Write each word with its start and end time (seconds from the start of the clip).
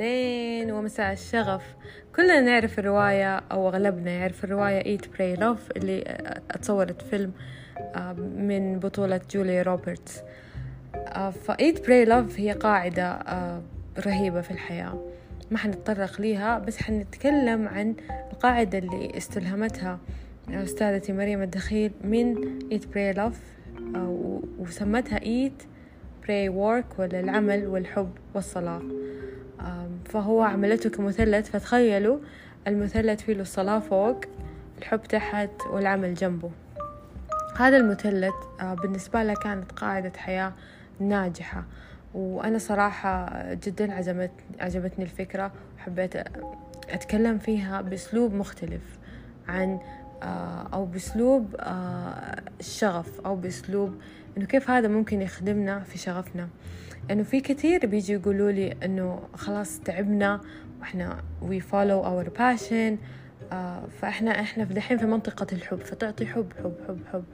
أهلين 0.00 0.70
ومساء 0.70 1.12
الشغف. 1.12 1.62
كلنا 2.16 2.40
نعرف 2.40 2.78
الرواية 2.78 3.36
أو 3.36 3.68
أغلبنا 3.68 4.10
يعرف 4.10 4.44
الرواية 4.44 4.98
Eat 4.98 5.00
Pray 5.00 5.40
Love 5.40 5.76
اللي 5.76 6.04
اتصورت 6.50 7.02
فيلم 7.02 7.32
آه، 7.94 8.12
من 8.38 8.78
بطولة 8.78 9.20
جوليا 9.30 9.62
روبرتس. 9.62 10.20
آه، 10.94 11.30
ف 11.30 11.50
Eat 11.50 11.76
Pray 11.76 12.08
Love 12.08 12.38
هي 12.40 12.52
قاعدة 12.52 13.12
آه، 13.12 13.62
رهيبة 14.06 14.40
في 14.40 14.50
الحياة. 14.50 15.02
ما 15.50 15.58
حنتطرق 15.58 16.20
ليها 16.20 16.58
بس 16.58 16.82
حنتكلم 16.82 17.68
عن 17.68 17.94
القاعدة 18.32 18.78
اللي 18.78 19.16
استلهمتها 19.16 19.98
أستاذتي 20.50 21.12
مريم 21.12 21.42
الدخيل 21.42 21.92
من 22.04 22.58
Eat 22.70 22.82
Pray 22.82 23.16
Love 23.16 23.36
وسمتها 24.58 25.18
Eat 25.18 25.64
pray 26.24 26.50
work 26.50 26.98
ولا 26.98 27.20
العمل 27.20 27.66
والحب 27.66 28.10
والصلاة. 28.34 28.82
فهو 30.16 30.42
عملته 30.42 30.90
كمثلث 30.90 31.50
فتخيلوا 31.50 32.18
المثلث 32.66 33.22
فيه 33.22 33.40
الصلاة 33.40 33.78
فوق 33.78 34.20
الحب 34.78 35.02
تحت 35.02 35.50
والعمل 35.70 36.14
جنبه. 36.14 36.50
هذا 37.56 37.76
المثلث 37.76 38.34
آه، 38.60 38.74
بالنسبة 38.74 39.22
لها 39.22 39.34
كانت 39.34 39.72
قاعدة 39.72 40.12
حياة 40.16 40.52
ناجحة. 41.00 41.64
وأنا 42.14 42.58
صراحة 42.58 43.42
جدا 43.54 43.92
عجبت 43.92 44.30
عجبتني 44.60 45.04
الفكرة 45.04 45.52
وحبيت 45.76 46.16
أتكلم 46.90 47.38
فيها 47.38 47.80
بأسلوب 47.80 48.34
مختلف 48.34 48.98
عن 49.48 49.78
أو 50.72 50.84
بأسلوب 50.84 51.56
آه، 51.60 52.42
الشغف 52.60 53.20
أو 53.20 53.36
بأسلوب 53.36 53.94
إنه 54.36 54.46
كيف 54.46 54.70
هذا 54.70 54.88
ممكن 54.88 55.22
يخدمنا 55.22 55.80
في 55.80 55.98
شغفنا. 55.98 56.48
إنه 57.10 57.22
في 57.22 57.40
كثير 57.40 57.86
بيجي 57.86 58.12
يقولوا 58.12 58.50
لي 58.50 58.76
إنه 58.84 59.22
خلاص 59.34 59.80
تعبنا 59.80 60.40
وإحنا 60.80 61.22
we 61.42 61.60
follow 61.60 62.04
our 62.04 62.38
passion 62.38 62.96
آه 63.52 63.82
فإحنا 64.00 64.40
إحنا 64.40 64.64
في 64.64 64.74
دحين 64.74 64.98
في 64.98 65.06
منطقة 65.06 65.46
الحب 65.52 65.80
فتعطي 65.80 66.26
حب 66.26 66.52
حب 66.64 66.74
حب 66.88 66.98
حب. 67.12 67.24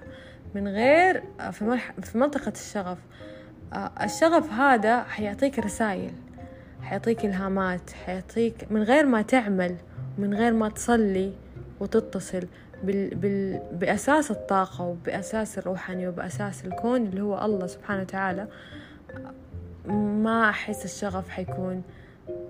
من 0.55 0.69
غير 0.69 1.23
آه 1.41 1.51
في, 1.51 1.79
في 2.03 2.19
منطقة 2.19 2.53
الشغف 2.53 2.99
آه 3.73 3.91
الشغف 4.03 4.51
هذا 4.51 5.03
حيعطيك 5.03 5.59
رسائل 5.59 6.13
حيعطيك 6.83 7.25
إلهامات 7.25 7.91
حيعطيك 7.91 8.67
من 8.71 8.83
غير 8.83 9.07
ما 9.07 9.23
تعمل 9.23 9.77
من 10.19 10.35
غير 10.35 10.53
ما 10.53 10.69
تصلي 10.69 11.33
وتتصل. 11.81 12.47
بال 12.83 13.15
بال 13.15 13.61
بأساس 13.73 14.31
الطاقة 14.31 14.85
وبأساس 14.85 15.59
الروحانية 15.59 16.09
وبأساس 16.09 16.65
الكون 16.65 17.07
اللي 17.07 17.21
هو 17.21 17.45
الله 17.45 17.67
سبحانه 17.67 18.03
وتعالى 18.03 18.49
ما 20.23 20.51
أحس 20.51 20.85
الشغف 20.85 21.29
حيكون 21.29 21.83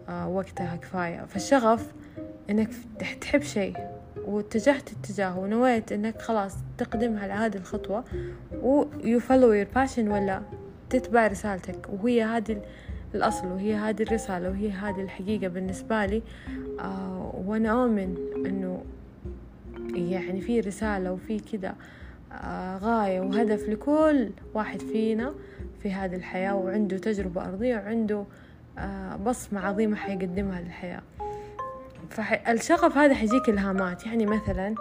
آه، 0.08 0.28
وقتها 0.28 0.76
كفاية. 0.76 1.24
فالشغف 1.24 1.92
إنك 2.50 2.68
تحب 3.20 3.42
شيء 3.42 3.76
واتجهت 4.24 4.90
اتجاهه 4.92 5.38
ونويت 5.38 5.92
إنك 5.92 6.22
خلاص 6.22 6.56
تقدمها 6.78 7.22
على 7.22 7.32
هذه 7.32 7.56
الخطوة 7.56 8.04
و 8.62 8.84
you 8.84 9.20
follow 9.20 9.52
your 9.64 9.78
passion 9.78 9.98
ولا 9.98 10.42
تتبع 10.90 11.26
رسالتك. 11.26 11.88
وهي 11.92 12.22
هذه 12.22 12.62
الأصل 13.14 13.46
وهي 13.46 13.74
هذه 13.74 14.02
الرسالة 14.02 14.48
وهي 14.48 14.70
هذه 14.70 15.00
الحقيقة 15.00 15.48
بالنسبة 15.48 16.06
لي 16.06 16.22
آه 16.80 17.42
وأنا 17.46 17.82
أؤمن 17.82 18.16
إنه 18.46 18.84
يعني 19.96 20.40
في 20.40 20.60
رسالة 20.60 21.12
وفي 21.12 21.40
كده 21.40 21.74
آه، 22.32 22.78
غاية 22.78 23.20
وهدف 23.20 23.68
لكل 23.68 24.30
واحد 24.54 24.80
فينا 24.80 25.34
في 25.82 25.92
هذه 25.92 26.16
الحياة 26.16 26.54
وعنده 26.54 26.98
تجربة 26.98 27.44
أرضية 27.48 27.76
وعنده 27.76 28.24
آه، 28.78 29.16
بصمة 29.16 29.60
عظيمة 29.60 29.96
حيقدمها 29.96 30.60
للحياة. 30.60 31.02
فالشغف 32.10 32.96
هذا 32.96 33.14
حيجيك 33.14 33.48
إلهامات. 33.48 34.06
يعني 34.06 34.26
مثلا 34.26 34.74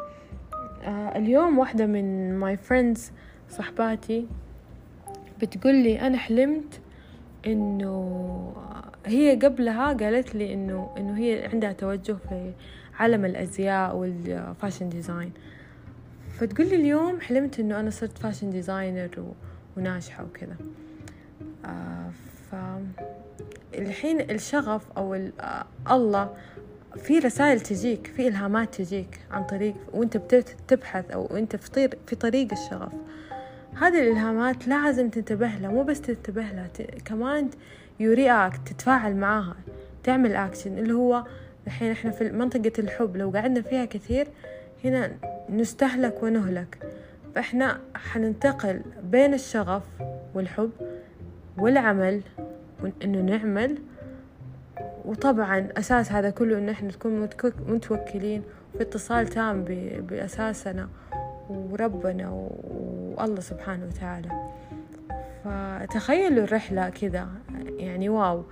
آه، 0.83 1.17
اليوم 1.17 1.59
واحدة 1.59 1.85
من 1.85 2.35
my 2.39 2.57
friends 2.57 3.11
صحباتي 3.49 4.27
بتقول 5.41 5.75
لي 5.75 6.01
أنا 6.01 6.17
حلمت 6.17 6.81
إنه 7.47 8.53
هي 9.05 9.35
قبلها 9.35 9.93
قالت 9.93 10.35
لي 10.35 10.53
إنه 10.53 10.89
إنه 10.97 11.17
هي 11.17 11.45
عندها 11.53 11.71
توجه 11.71 12.17
في 12.29 12.51
عالم 12.99 13.25
الأزياء 13.25 13.95
وال 13.95 14.16
fashion 14.16 14.89
design. 14.89 15.31
فتقول 16.39 16.69
لي 16.69 16.75
اليوم 16.75 17.21
حلمت 17.21 17.59
إنه 17.59 17.79
أنا 17.79 17.89
صرت 17.89 18.17
fashion 18.17 18.49
designer 18.49 19.33
وناجحة 19.77 20.23
وكذا. 20.23 20.55
آه 21.65 22.09
ف 22.51 22.55
الحين 23.75 24.31
الشغف 24.31 24.91
أو 24.97 25.13
آه 25.13 25.65
الله 25.91 26.33
في 26.95 27.19
رسائل 27.19 27.59
تجيك 27.59 28.07
في 28.07 28.27
إلهامات 28.27 28.75
تجيك 28.75 29.19
عن 29.31 29.43
طريق 29.43 29.75
وأنت 29.93 30.17
بتبحث 30.17 31.11
أو 31.11 31.37
أنت 31.37 31.55
في, 31.55 31.71
طريق 31.71 31.97
في 32.07 32.15
طريق 32.15 32.47
الشغف. 32.51 32.93
هذه 33.81 34.01
الإلهامات 34.01 34.67
لازم 34.67 35.09
تنتبه 35.09 35.47
لها 35.47 35.69
مو 35.69 35.83
بس 35.83 36.01
تنتبه 36.01 36.41
لها 36.41 36.69
كمان 37.05 37.49
يورياك 37.99 38.57
تتفاعل 38.57 39.15
معاها 39.15 39.55
تعمل 40.03 40.35
أكشن 40.35 40.77
اللي 40.77 40.93
هو 40.93 41.23
الحين 41.67 41.91
إحنا 41.91 42.11
في 42.11 42.31
منطقة 42.31 42.71
الحب 42.79 43.17
لو 43.17 43.29
قعدنا 43.29 43.61
فيها 43.61 43.85
كثير 43.85 44.27
هنا 44.85 45.11
نستهلك 45.49 46.23
ونهلك. 46.23 46.77
فإحنا 47.35 47.79
حننتقل 47.95 48.81
بين 49.03 49.33
الشغف 49.33 49.83
والحب 50.33 50.71
والعمل 51.57 52.21
انه 53.03 53.21
نعمل. 53.21 53.77
وطبعا 55.05 55.67
أساس 55.77 56.11
هذا 56.11 56.29
كله 56.29 56.57
انه 56.57 56.71
إحنا 56.71 56.87
نكون 56.87 57.29
متوكلين 57.67 58.43
في 58.73 58.81
اتصال 58.81 59.27
تام 59.27 59.63
بأساسنا 59.99 60.89
وربنا 61.49 62.29
والله 62.29 63.39
سبحانه 63.39 63.85
وتعالى. 63.85 64.29
فتخيلوا 65.43 66.43
الرحلة 66.43 66.89
كذا 66.89 67.27
يعني 67.77 68.09
واو. 68.09 68.43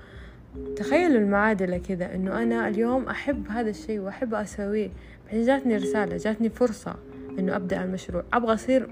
تخيلوا 0.76 1.18
المعادلة 1.18 1.78
كذا 1.78 2.16
إنه 2.16 2.44
أنا 2.44 2.68
اليوم 2.68 3.08
أحب 3.08 3.48
هذا 3.50 3.70
الشيء 3.70 4.00
وأحب 4.00 4.34
أسويه. 4.34 4.90
بعدين 5.26 5.46
جاتني 5.46 5.78
رسالة 5.78 6.18
جاتني 6.18 6.50
فرصة 6.50 6.96
إنه 7.40 7.56
أبدأ 7.56 7.84
المشروع. 7.84 8.24
أبغى 8.34 8.54
أصير 8.54 8.90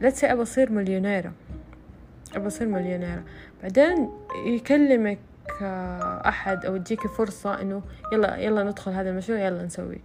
لا 0.00 0.12
أبغى 0.22 0.42
أصير 0.42 0.72
مليونيرة. 0.72 1.32
أبغى 2.34 2.46
أصير 2.46 2.68
مليونيرة. 2.68 3.22
بعدين 3.62 4.10
يكلمك 4.46 5.18
آه، 5.62 6.28
أحد 6.28 6.66
أو 6.66 6.76
تجيك 6.76 7.06
فرصة 7.06 7.60
إنه 7.60 7.82
يلا 8.12 8.36
يلا 8.36 8.62
ندخل 8.62 8.92
هذا 8.92 9.10
المشروع 9.10 9.38
يلا 9.38 9.62
نسوي 9.62 10.00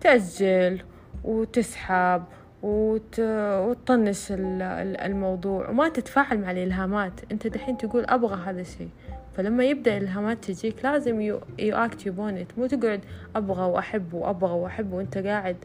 تأجل 0.00 0.82
وتسحب 1.24 2.24
وت... 2.62 3.20
وتطنش 3.20 4.26
الموضوع 4.30 5.70
وما 5.70 5.88
تتفاعل 5.88 6.40
مع 6.40 6.50
الإلهامات. 6.50 7.12
أنت 7.32 7.46
دحين 7.46 7.78
تقول 7.78 8.04
أبغى 8.04 8.40
هذا 8.44 8.60
الشيء. 8.60 8.90
فلما 9.36 9.64
يبدأ 9.64 9.96
الإلهامات 9.96 10.44
تجيك 10.44 10.84
لازم 10.84 11.20
يو 11.20 11.40
أكت 11.58 12.06
يو 12.06 12.12
مو 12.58 12.66
تقعد 12.66 13.00
أبغى 13.36 13.64
وأحب 13.64 14.14
وأبغى 14.14 14.52
وأحب 14.52 14.92
وأنت 14.92 15.18
قاعد 15.18 15.56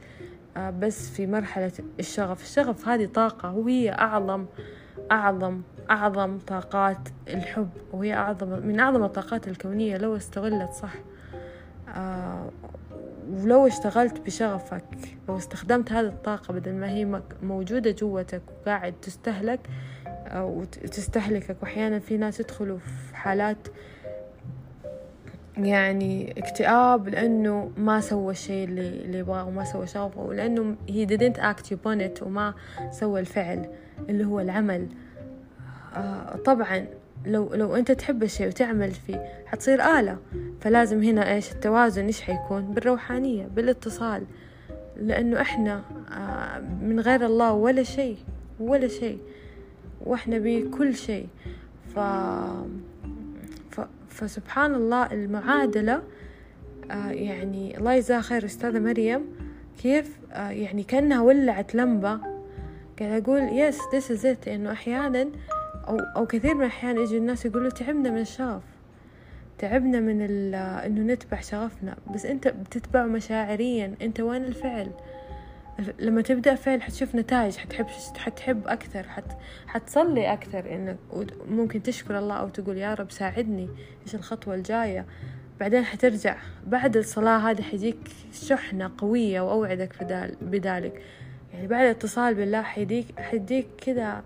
آه، 0.57 0.69
بس 0.69 1.09
في 1.09 1.27
مرحلة 1.27 1.71
الشغف. 1.99 2.41
الشغف 2.41 2.87
هذه 2.87 3.05
طاقة 3.05 3.53
وهي 3.53 3.91
أعظم 3.91 4.45
أعظم 5.11 5.61
أعظم 5.89 6.37
طاقات 6.37 7.09
الحب 7.27 7.69
وهي 7.93 8.13
أعظم 8.13 8.47
من 8.47 8.79
أعظم 8.79 9.03
الطاقات 9.03 9.47
الكونية 9.47 9.97
لو 9.97 10.15
استغلت 10.15 10.71
صح. 10.71 10.93
آه، 11.95 12.46
ولو 13.37 13.67
اشتغلت 13.67 14.19
بشغفك 14.19 14.83
لو 15.29 15.37
استخدمت 15.37 15.91
هذه 15.91 16.07
الطاقة 16.07 16.53
بدل 16.53 16.73
ما 16.73 16.89
هي 16.89 17.21
موجودة 17.43 17.91
جوتك 17.91 18.41
وقاعد 18.61 18.93
تستهلك 19.01 19.59
وتستهلكك 20.35 21.57
وأحيانا 21.61 21.99
في 21.99 22.17
ناس 22.17 22.39
يدخلوا 22.39 22.77
في 22.77 23.15
حالات 23.15 23.67
يعني 25.57 26.31
اكتئاب 26.37 27.09
لأنه 27.09 27.71
ما 27.77 27.99
سوى 27.99 28.31
الشيء 28.31 28.67
اللي, 28.67 28.89
اللي 28.89 29.17
يبغاه 29.17 29.47
وما 29.47 29.63
سوى 29.63 29.87
شغفه 29.87 30.21
ولأنه 30.21 30.75
he 30.87 31.05
didn't 31.05 31.39
act 31.39 31.65
upon 31.71 32.01
it 32.01 32.23
وما 32.23 32.53
سوى 32.91 33.19
الفعل 33.19 33.69
اللي 34.09 34.25
هو 34.25 34.39
العمل. 34.39 34.87
آه 35.95 36.35
طبعا 36.35 36.87
لو 37.25 37.53
لو 37.53 37.75
انت 37.75 37.91
تحب 37.91 38.23
الشيء 38.23 38.47
وتعمل 38.47 38.91
فيه 38.91 39.25
حتصير 39.45 39.81
آلة. 39.99 40.17
فلازم 40.61 41.03
هنا 41.03 41.33
إيش 41.33 41.51
التوازن 41.51 42.05
إيش 42.05 42.21
حيكون؟ 42.21 42.73
بالروحانية 42.73 43.47
بالاتصال. 43.55 44.23
لأنه 44.97 45.41
إحنا 45.41 45.81
آه 46.11 46.59
من 46.81 46.99
غير 46.99 47.25
الله 47.25 47.53
ولا 47.53 47.83
شيء 47.83 48.17
ولا 48.59 48.87
شيء. 48.87 49.19
وإحنا 50.05 50.37
بكل 50.37 50.95
شيء. 50.95 51.27
ف... 51.95 51.99
ف... 53.71 53.81
فسبحان 54.09 54.75
الله 54.75 55.11
المعادلة 55.11 56.01
آه 56.91 57.11
يعني 57.11 57.77
الله 57.77 57.93
يجزاها 57.93 58.21
خير 58.21 58.45
أستاذة 58.45 58.79
مريم. 58.79 59.21
كيف؟ 59.83 60.17
آه 60.33 60.49
يعني 60.49 60.83
كأنها 60.83 61.21
ولعت 61.21 61.75
لمبة. 61.75 62.19
قاعد 62.99 63.23
أقول 63.23 63.41
yes 63.41 63.79
this 63.95 64.11
is 64.11 64.25
it 64.25 64.47
إنه 64.47 64.71
أحيانا 64.71 65.27
أو 65.87 65.99
أو 65.99 66.25
كثير 66.25 66.55
من 66.55 66.61
الأحيان 66.61 66.97
يجي 66.97 67.17
الناس 67.17 67.45
يقولوا 67.45 67.69
تعبنا 67.69 68.09
من 68.09 68.21
الشغف 68.21 68.63
تعبنا 69.57 69.99
من 69.99 70.21
إنه 70.55 71.13
نتبع 71.13 71.41
شغفنا. 71.41 71.97
بس 72.13 72.25
أنت 72.25 72.47
بتتبع 72.47 73.05
مشاعريا. 73.05 73.95
أنت 74.01 74.19
وين 74.19 74.45
الفعل؟ 74.45 74.91
لما 75.99 76.21
تبدأ 76.21 76.55
فعل 76.55 76.81
حتشوف 76.81 77.15
نتائج. 77.15 77.57
حتحب 77.57 77.85
حتحب 78.17 78.67
أكثر. 78.67 79.03
حت 79.03 79.37
حتصلي 79.67 80.33
أكثر 80.33 80.75
إنك 80.75 80.97
ممكن 81.49 81.83
تشكر 81.83 82.19
الله 82.19 82.35
أو 82.35 82.49
تقول 82.49 82.77
يا 82.77 82.93
رب 82.93 83.11
ساعدني. 83.11 83.69
إيش 84.05 84.15
الخطوة 84.15 84.55
الجاية؟ 84.55 85.05
بعدين 85.59 85.83
حترجع. 85.85 86.37
بعد 86.67 86.97
الصلاة 86.97 87.37
هذه 87.51 87.61
حيجيك 87.61 87.97
شحنة 88.33 88.91
قوية 88.97 89.41
وأوعدك 89.41 90.03
بذلك. 90.41 91.01
يعني 91.53 91.67
بعد 91.67 91.85
الاتصال 91.85 92.35
بالله 92.35 92.61
حيديك 92.61 93.19
حيديك 93.19 93.67
كذا 93.85 94.23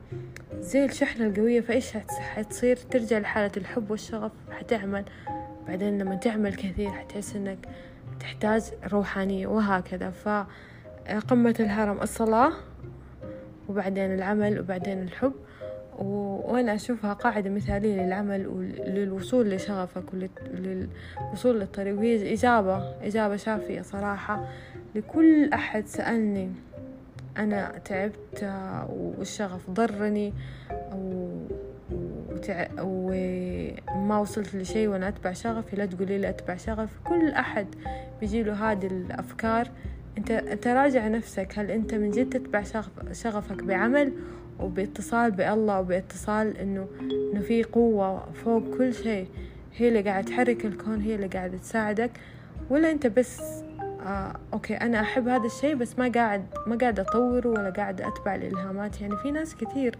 زي 0.59 0.85
الشحنة 0.85 1.27
القوية 1.27 1.61
فإيش 1.61 1.97
حتصير؟ 2.19 2.75
ترجع 2.75 3.17
لحالة 3.19 3.51
الحب 3.57 3.91
والشغف 3.91 4.31
حتعمل. 4.51 5.05
بعدين 5.67 5.97
لما 5.97 6.15
تعمل 6.15 6.55
كثير 6.55 6.89
حتحس 6.91 7.35
إنك 7.35 7.57
تحتاج 8.19 8.61
روحانية 8.91 9.47
وهكذا. 9.47 10.09
فقمة 10.09 11.55
الهرم 11.59 12.01
الصلاة 12.01 12.51
وبعدين 13.69 14.13
العمل 14.13 14.59
وبعدين 14.59 15.01
الحب. 15.01 15.33
وأنا 15.99 16.75
أشوفها 16.75 17.13
قاعدة 17.13 17.49
مثالية 17.49 18.05
للعمل 18.05 18.47
وللوصول 18.47 19.49
لشغفك 19.49 20.03
وللوصول 20.13 21.59
للطريق. 21.59 21.97
وهي 21.97 22.33
إجابة 22.33 22.93
إجابة 23.01 23.35
شافية 23.35 23.81
صراحة 23.81 24.47
لكل 24.95 25.49
أحد 25.53 25.87
سألني. 25.87 26.51
أنا 27.37 27.77
تعبت 27.85 28.43
والشغف 28.89 29.69
ضرني 29.69 30.33
وما 32.79 34.17
وصلت 34.17 34.55
لشيء 34.55 34.87
وأنا 34.87 35.07
أتبع 35.07 35.33
شغفي. 35.33 35.75
لا 35.75 35.85
تقولي 35.85 36.17
لي 36.17 36.29
أتبع 36.29 36.55
شغف 36.55 36.89
كل 37.03 37.31
أحد 37.31 37.67
بيجيله 38.19 38.71
هذه 38.71 38.87
الأفكار. 38.87 39.67
أنت 40.17 40.31
أنت 40.31 40.67
راجع 40.67 41.07
نفسك. 41.07 41.59
هل 41.59 41.71
أنت 41.71 41.93
من 41.93 42.11
جد 42.11 42.29
تتبع 42.29 42.63
شغف 42.63 42.89
شغفك 43.11 43.63
بعمل 43.63 44.13
وباتصال 44.59 45.31
بالله 45.31 45.79
وباتصال 45.79 46.57
إنه 46.57 46.87
إنه 47.01 47.41
في 47.41 47.63
قوة 47.63 48.31
فوق 48.31 48.77
كل 48.77 48.93
شيء؟ 48.93 49.27
هي 49.75 49.87
اللي 49.87 50.01
قاعدة 50.01 50.27
تحرك 50.27 50.65
الكون 50.65 51.01
هي 51.01 51.15
اللي 51.15 51.27
قاعدة 51.27 51.57
تساعدك. 51.57 52.11
ولا 52.69 52.91
أنت 52.91 53.07
بس 53.07 53.63
آه 54.05 54.33
okay 54.53 54.73
أنا 54.73 55.01
أحب 55.01 55.27
هذا 55.27 55.45
الشيء 55.45 55.75
بس 55.75 55.99
ما 55.99 56.11
قاعد 56.15 56.45
ما 56.67 56.75
قاعد 56.75 56.99
أطوره 56.99 57.47
ولا 57.47 57.69
قاعد 57.69 58.01
أتبع 58.01 58.35
الإلهامات. 58.35 59.01
يعني 59.01 59.17
في 59.17 59.31
ناس 59.31 59.55
كثير 59.55 59.95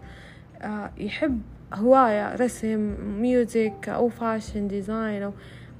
آه 0.62 0.90
يحب 0.98 1.42
هواية 1.74 2.34
رسم 2.34 2.94
music 3.20 3.88
أو 3.88 4.08
fashion 4.08 4.68
design 4.68 5.22
أو 5.22 5.32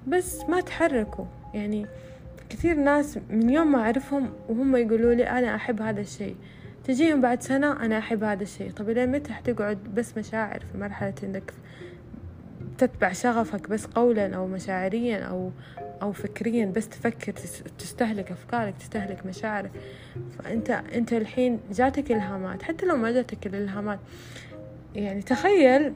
بس 0.09 0.41
ما 0.49 0.61
تحركوا 0.61 1.25
يعني 1.55 1.87
كثير 2.51 2.77
ناس 2.77 3.19
من 3.31 3.51
يوم 3.51 3.73
ما 3.73 3.79
أعرفهم 3.79 4.31
وهم 4.49 4.77
يقولوا 4.77 5.15
لي 5.15 5.25
أنا 5.25 5.55
أحب 5.55 5.83
هذا 5.83 6.01
الشيء. 6.01 6.37
تجيهم 6.85 7.21
بعد 7.21 7.43
سنة 7.43 7.85
أنا 7.85 7.99
أحب 7.99 8.25
هذا 8.25 8.43
الشيء. 8.43 8.71
طب 8.71 8.91
إلى 8.91 9.07
متى 9.07 9.33
حتقعد 9.33 9.79
بس 9.95 10.19
مشاعر 10.19 10.61
في 10.61 10.79
مرحلة 10.79 11.15
إنك 11.23 11.53
تتبع 12.79 13.13
شغفك 13.13 13.69
بس 13.69 13.87
قولا 13.87 14.37
أو 14.37 14.47
مشاعريا 14.47 15.19
أو 15.19 15.51
أو 16.03 16.13
فكريا 16.13 16.67
بس 16.67 16.89
تفكر 16.89 17.33
تستهلك 17.79 18.31
أفكارك 18.33 18.75
تستهلك 18.81 19.27
مشاعرك. 19.27 19.71
فأنت 20.39 20.71
أنت 20.71 21.13
الحين 21.13 21.61
جاتك 21.73 22.13
إلهامات 22.13 22.63
حتى 22.63 22.87
لو 22.87 22.97
ما 22.97 23.11
جاتك 23.11 23.47
الإلهامات. 23.47 23.99
يعني 24.95 25.23
تخيل 25.23 25.93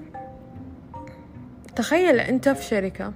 تخيل 1.77 2.21
أنت 2.21 2.49
في 2.49 2.63
شركة. 2.63 3.13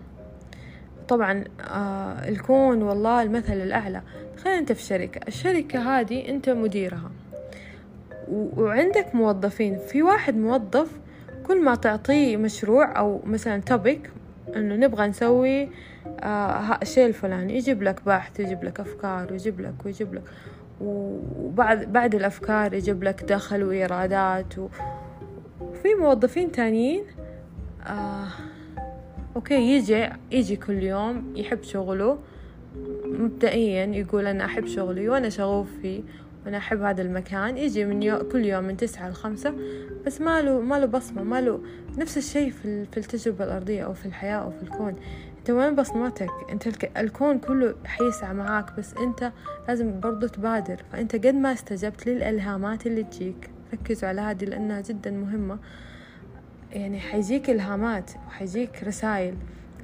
طبعا 1.09 1.45
آه 1.61 2.29
الكون 2.29 2.83
والله 2.83 3.23
المثل 3.23 3.53
الأعلى. 3.53 4.03
تخيل 4.37 4.53
أنت 4.53 4.73
في 4.73 4.83
شركة. 4.83 5.21
الشركة 5.29 6.01
هذه 6.01 6.29
أنت 6.29 6.49
مديرها. 6.49 7.11
وعندك 8.29 9.15
موظفين. 9.15 9.79
في 9.79 10.03
واحد 10.03 10.37
موظف 10.37 10.99
كل 11.47 11.65
ما 11.65 11.75
تعطيه 11.75 12.37
مشروع 12.37 12.99
أو 12.99 13.21
مثلا 13.25 13.61
topic 13.61 14.11
إنه 14.57 14.77
نبغى 14.77 15.07
نسوي 15.07 15.69
آه 16.21 16.79
الشيء 16.83 17.07
الفلاني. 17.07 17.57
يجيب 17.57 17.83
لك 17.83 18.05
باحث 18.07 18.41
يجيب 18.41 18.65
لك 18.65 18.81
أفكار 18.81 19.33
ويجيب 19.33 19.61
لك 19.61 19.75
ويجيب 19.85 20.15
لك 20.15 20.23
وبعد 20.81 21.93
بعد 21.93 22.15
الأفكار 22.15 22.75
يجيب 22.75 23.05
لك 23.05 23.25
دخل 23.25 23.63
وإيرادات 23.63 24.59
و... 24.59 24.69
وفي 25.61 25.95
موظفين 25.95 26.53
تانيين 26.53 27.05
آه 27.87 28.27
okay 29.37 29.55
يجي 29.55 30.09
يجي 30.31 30.57
كل 30.57 30.83
يوم 30.83 31.33
يحب 31.37 31.63
شغله. 31.63 32.19
مبدئيا 33.05 33.85
يقول 33.85 34.27
أنا 34.27 34.45
أحب 34.45 34.67
شغلي 34.67 35.09
وأنا 35.09 35.29
شغوف 35.29 35.69
فيه. 35.83 36.01
وأنا 36.45 36.57
أحب 36.57 36.83
هذا 36.83 37.03
المكان. 37.03 37.59
يجي 37.59 37.85
من 37.85 38.03
يو... 38.03 38.19
كل 38.19 38.45
يوم 38.45 38.65
من 38.65 38.77
تسعة 38.77 39.09
لخمسة 39.09 39.55
بس 40.07 40.21
ما 40.21 40.43
له 40.43 40.61
ما 40.61 40.79
له 40.79 40.87
بصمة 40.87 41.23
ما 41.23 41.41
له 41.41 41.61
نفس 41.99 42.19
الشيء 42.19 42.51
في 42.51 42.85
في 42.85 42.97
التجربة 42.97 43.45
الأرضية 43.45 43.85
أو 43.85 43.95
في 43.95 44.07
الحياة 44.07 44.37
أو 44.37 44.51
في 44.51 44.63
الكون. 44.63 44.97
أنت 45.39 45.51
وين 45.51 45.75
بصمتك؟ 45.75 46.31
أنت 46.51 46.67
الك... 46.67 46.99
الكون 46.99 47.39
كله 47.39 47.75
حيسعى 47.85 48.35
معاك 48.35 48.77
بس 48.79 48.95
أنت 48.95 49.33
لازم 49.69 50.01
برضو 50.01 50.27
تبادر. 50.27 50.83
فأنت 50.93 51.17
قد 51.17 51.35
ما 51.35 51.53
استجبت 51.53 52.07
للإلهامات 52.07 52.87
اللي 52.87 53.03
تجيك. 53.03 53.51
ركزوا 53.73 54.09
على 54.09 54.21
هذه 54.21 54.45
لأنها 54.45 54.81
جدا 54.81 55.11
مهمة. 55.11 55.59
يعني 56.73 57.01
حيجيك 57.01 57.51
إلهامات 57.51 58.11
وحيجيك 58.27 58.85
رسائل 58.85 59.35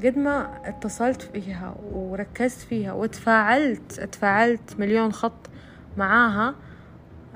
قد 0.05 0.19
ما 0.19 0.61
اتصلت 0.65 1.23
فيها 1.23 1.77
وركزت 1.93 2.59
فيها 2.59 2.93
وتفاعلت 2.93 4.01
تفاعلت 4.01 4.81
مليون 4.81 5.13
خط 5.13 5.51
معاها 5.97 6.55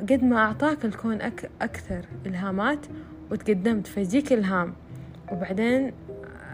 قد 0.01 0.25
ما 0.25 0.37
أعطاك 0.39 0.85
الكون 0.85 1.21
أك 1.21 1.51
أكثر 1.62 2.05
إلهامات 2.27 2.87
وتقدمت 3.31 3.87
فيجيك 3.87 4.33
إلهام 4.33 4.73
وبعدين 5.33 5.93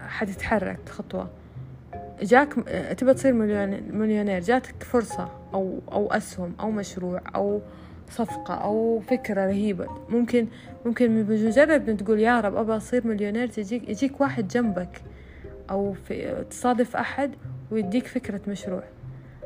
حتتحرك 0.07 0.89
خطوة. 0.89 1.29
جاك 2.21 2.53
تبى 2.97 3.13
تصير 3.13 3.33
مليونير 3.91 4.39
جاتك 4.39 4.83
فرصة 4.83 5.31
أو 5.53 5.79
أو 5.91 6.07
أسهم 6.07 6.53
أو 6.59 6.71
مشروع 6.71 7.21
أو 7.35 7.61
صفقة 8.09 8.53
أو 8.53 8.99
فكرة 8.99 9.45
رهيبة. 9.45 9.87
ممكن 10.09 10.47
ممكن 10.85 11.23
بمجرد 11.23 11.89
ما 11.89 11.95
تقول 11.95 12.19
يا 12.19 12.39
رب 12.39 12.55
أبغى 12.55 12.77
أصير 12.77 13.07
مليونير 13.07 13.47
تجيك 13.47 13.89
يجيك 13.89 14.21
واحد 14.21 14.47
جنبك 14.47 15.01
أو 15.69 15.93
في 15.93 16.45
تصادف 16.49 16.95
أحد 16.95 17.31
ويديك 17.71 18.07
فكرة 18.07 18.41
مشروع. 18.47 18.83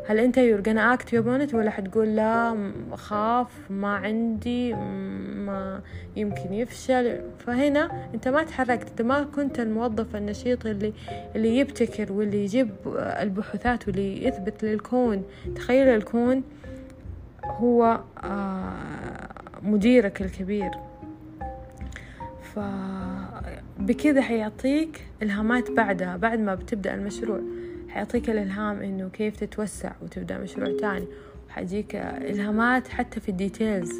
هل 0.07 0.19
أنت 0.19 0.35
you're 0.39 0.65
gonna 0.67 0.97
act 0.99 1.07
upon 1.07 1.49
it 1.49 1.53
ولا 1.53 1.69
حتقول 1.69 2.15
لا 2.15 2.71
خاف 2.93 3.71
ما 3.71 3.95
عندي 3.95 4.73
ما 4.73 5.81
يمكن 6.15 6.53
يفشل؟ 6.53 7.21
فهنا 7.39 8.09
أنت 8.13 8.27
ما 8.27 8.43
تحركت 8.43 8.89
أنت 8.89 9.01
ما 9.01 9.23
كنت 9.23 9.59
الموظف 9.59 10.15
النشيط 10.15 10.65
اللي 10.65 10.93
اللي 11.35 11.57
يبتكر 11.57 12.11
واللي 12.11 12.43
يجيب 12.43 12.69
البحوثات 12.95 13.87
واللي 13.87 14.25
يثبت 14.25 14.63
للكون. 14.63 15.23
تخيل 15.55 15.87
الكون 15.87 16.43
هو 17.45 17.99
آه، 18.23 18.73
مديرك 19.63 20.21
الكبير. 20.21 20.71
فبكذا 22.55 24.21
حيعطيك 24.21 25.05
الهامات 25.21 25.71
بعدها 25.71 26.17
بعد 26.17 26.39
ما 26.39 26.55
بتبدأ 26.55 26.93
المشروع. 26.93 27.41
حيعطيك 27.93 28.29
الإلهام 28.29 28.81
إنه 28.81 29.09
كيف 29.09 29.35
تتوسع 29.35 29.91
وتبدأ 30.01 30.37
مشروع 30.37 30.77
تاني 30.79 31.07
وحيجيك 31.47 31.95
إلهامات 31.95 32.87
حتى 32.87 33.19
في 33.19 33.29
ال 33.29 33.37
details 33.37 33.91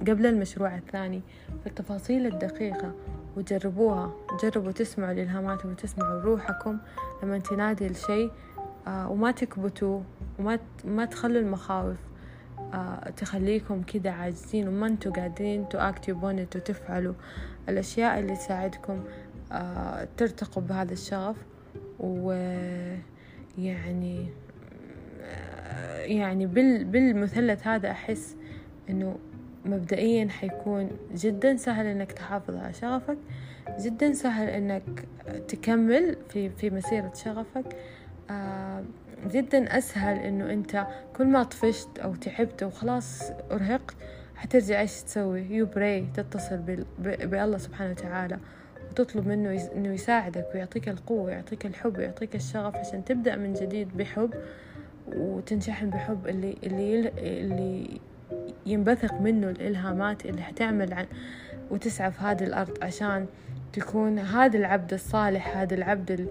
قبل 0.00 0.26
المشروع 0.26 0.76
الثاني. 0.76 1.22
في 1.60 1.66
التفاصيل 1.66 2.26
الدقيقة 2.26 2.94
وجربوها 3.36 4.12
جربوا 4.42 4.72
تسمعوا 4.72 5.12
الإلهامات 5.12 5.66
وتسمعوا 5.66 6.20
روحكم 6.20 6.78
لما 7.22 7.38
تنادي 7.38 7.86
الشيء 7.86 8.30
آه 8.86 9.10
وما 9.10 9.30
تكبتوا 9.30 10.00
وما 10.38 10.58
ما 10.84 11.04
تخلوا 11.04 11.40
المخاوف 11.40 11.96
آه 12.74 13.10
تخليكم 13.10 13.82
كده 13.82 14.10
عاجزين 14.10 14.68
وما 14.68 14.86
أنتوا 14.86 15.12
to 15.70 15.88
act 15.88 16.14
upon 16.14 16.42
it 16.42 16.56
وتفعلوا. 16.56 17.14
الأشياء 17.68 18.18
اللي 18.18 18.36
تساعدكم 18.36 19.04
آه 19.52 20.08
ترتقوا 20.16 20.62
بهذا 20.62 20.92
الشغف 20.92 21.36
و 22.00 22.32
يعني 23.58 24.26
يعني 26.04 26.46
بال 26.46 26.84
بالمثلث 26.84 27.66
هذا 27.66 27.90
أحس 27.90 28.36
إنه 28.90 29.16
مبدئيا 29.64 30.28
حيكون 30.28 30.90
جدا 31.14 31.56
سهل 31.56 31.86
إنك 31.86 32.12
تحافظ 32.12 32.56
على 32.56 32.72
شغفك 32.72 33.18
جدا 33.80 34.12
سهل 34.12 34.48
إنك 34.48 35.04
تكمل 35.48 36.16
في 36.28 36.50
في 36.50 36.70
مسيرة 36.70 37.12
شغفك 37.14 37.76
آه 38.30 38.84
جدا 39.26 39.78
أسهل 39.78 40.18
إنه 40.18 40.52
أنت 40.52 40.86
كل 41.16 41.26
ما 41.26 41.42
طفشت 41.42 41.98
أو 41.98 42.14
تعبت 42.14 42.62
وخلاص 42.62 43.30
أرهقت 43.50 43.96
حترجع 44.36 44.80
إيش 44.80 45.02
تسوي؟ 45.02 45.40
يو 45.40 45.66
تتصل 46.14 46.56
بالله 46.98 47.58
سبحانه 47.58 47.90
وتعالى. 47.90 48.38
وتطلب 48.90 49.26
منه 49.28 49.68
إنه 49.76 49.94
يساعدك 49.94 50.46
ويعطيك 50.54 50.88
القوة 50.88 51.22
ويعطيك 51.22 51.66
الحب 51.66 51.98
ويعطيك 51.98 52.34
الشغف 52.34 52.76
عشان 52.76 53.04
تبدأ 53.04 53.36
من 53.36 53.52
جديد 53.52 53.96
بحب 53.96 54.34
وتنشحن 55.16 55.90
بحب 55.90 56.26
اللي 56.26 56.56
اللي 56.62 57.12
اللي 57.18 58.00
ينبثق 58.66 59.20
منه 59.20 59.50
الإلهامات 59.50 60.26
اللي 60.26 60.42
حتعمل 60.42 60.92
عن 60.92 61.06
وتسعى 61.70 62.10
في 62.12 62.20
هذه 62.20 62.44
الأرض 62.44 62.78
عشان 62.82 63.26
تكون 63.72 64.18
هذا 64.18 64.58
العبد 64.58 64.92
الصالح 64.92 65.56
هذا 65.56 65.74
العبد 65.74 66.28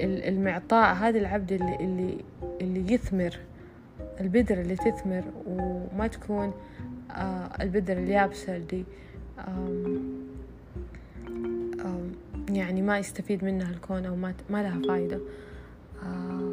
المعطاء 0.00 0.94
هذا 0.94 1.18
العبد 1.18 1.52
اللي, 1.52 1.76
اللي, 1.80 2.18
اللي 2.60 2.94
يثمر 2.94 3.38
البذرة 4.20 4.60
اللي 4.60 4.76
تثمر 4.76 5.24
وما 5.46 6.06
تكون 6.06 6.52
آه، 7.10 7.50
البذرة 7.60 7.98
اليابسة 7.98 8.56
اللي 8.56 8.84
يعني 12.56 12.82
ما 12.82 12.98
يستفيد 12.98 13.44
منها 13.44 13.70
الكون 13.70 14.06
أو 14.06 14.16
ما, 14.16 14.34
ما 14.50 14.62
لها 14.62 14.80
فايدة. 14.88 15.20
آه، 16.02 16.52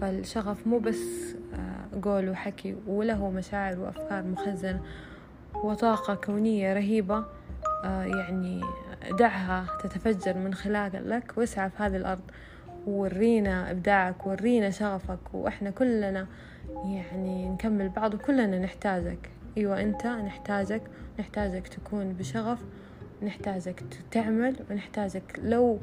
فالشغف 0.00 0.66
مو 0.66 0.78
بس 0.78 1.34
آه، 1.54 2.00
قول 2.02 2.28
وحكي 2.28 2.76
وله 2.86 3.30
مشاعر 3.30 3.78
وأفكار 3.78 4.24
مخزنة 4.24 4.80
وطاقة 5.64 6.14
كونية 6.14 6.74
رهيبة. 6.74 7.24
يعني 7.84 8.60
دعها 9.18 9.66
تتفجر 9.82 10.38
من 10.38 10.54
خلالك 10.54 11.32
واسعى 11.36 11.70
في 11.70 11.82
هذه 11.82 11.96
الأرض 11.96 12.20
ورينا 12.86 13.70
إبداعك 13.70 14.26
ورينا 14.26 14.70
شغفك 14.70 15.34
وإحنا 15.34 15.70
كلنا 15.70 16.26
يعني 16.84 17.48
نكمل 17.48 17.88
بعض 17.88 18.14
وكلنا 18.14 18.58
نحتاجك. 18.58 19.30
أيوة 19.56 19.80
أنت 19.80 20.06
نحتاجك 20.06 20.82
نحتاجك 21.20 21.68
تكون 21.68 22.12
بشغف 22.12 22.58
نحتاجك 23.22 23.82
تعمل 24.10 24.56
ونحتاجك 24.70 25.40
لو 25.42 25.78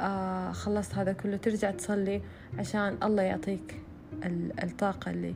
آه 0.00 0.52
خلصت 0.52 0.94
هذا 0.94 1.12
كله 1.12 1.36
ترجع 1.36 1.70
تصلي 1.70 2.22
عشان 2.58 2.98
الله 3.02 3.22
يعطيك 3.22 3.80
الطاقة 4.62 5.10
اللي 5.10 5.34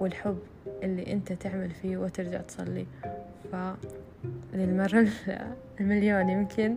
والحب 0.00 0.38
اللي 0.82 1.12
أنت 1.12 1.32
تعمل 1.32 1.70
فيه 1.70 1.96
وترجع 1.96 2.40
تصلي. 2.40 2.86
فللمرة 4.52 5.08
المليون 5.80 6.28
يمكن 6.28 6.76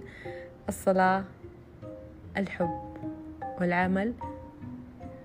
الصلاة 0.69 1.23
الحب 2.37 2.97
والعمل 3.59 4.13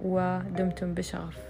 ودمتم 0.02 0.94
بشغف. 0.94 1.49